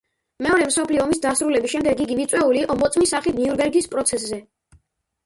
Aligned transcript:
მეორე 0.43 0.63
მსოფლიო 0.69 1.01
ომის 1.03 1.19
დასრულების 1.25 1.75
შემდეგ 1.75 2.01
იგი 2.05 2.17
მიწვეული 2.19 2.63
იყო 2.63 2.79
მოწმის 2.79 3.13
სახით 3.15 3.39
ნიურნბერგის 3.43 3.91
პროცესზე. 3.93 4.41